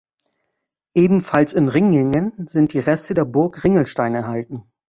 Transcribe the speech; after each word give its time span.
Ebenfalls 0.95 1.53
in 1.53 1.67
Ringingen 1.69 2.33
sind 2.47 2.73
die 2.73 2.79
Reste 2.79 3.13
der 3.13 3.25
Burg 3.25 3.63
Ringelstein 3.63 4.15
erhalten. 4.15 4.63